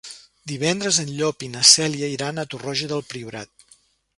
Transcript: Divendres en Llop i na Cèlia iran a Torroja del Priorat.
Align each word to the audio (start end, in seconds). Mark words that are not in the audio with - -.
Divendres 0.51 0.99
en 1.03 1.11
Llop 1.17 1.45
i 1.47 1.49
na 1.57 1.63
Cèlia 1.73 2.09
iran 2.15 2.45
a 2.45 2.47
Torroja 2.55 2.91
del 2.95 3.05
Priorat. 3.13 3.71